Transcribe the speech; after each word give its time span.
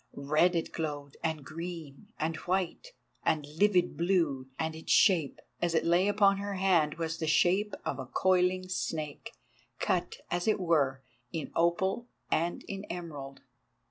Red 0.15 0.55
it 0.55 0.71
glowed 0.73 1.17
and 1.23 1.45
green, 1.45 2.11
and 2.19 2.35
white, 2.35 2.93
and 3.23 3.45
livid 3.45 3.97
blue, 3.97 4.49
and 4.57 4.75
its 4.75 4.91
shape, 4.91 5.39
as 5.61 5.75
it 5.75 5.85
lay 5.85 6.07
upon 6.07 6.37
her 6.37 6.55
hand, 6.55 6.95
was 6.95 7.19
the 7.19 7.27
shape 7.27 7.75
of 7.85 7.99
a 7.99 8.07
coiling 8.07 8.67
snake, 8.67 9.33
cut, 9.77 10.15
as 10.31 10.47
it 10.47 10.59
were, 10.59 11.03
in 11.31 11.51
opal 11.55 12.07
and 12.31 12.63
in 12.67 12.83
emerald. 12.85 13.41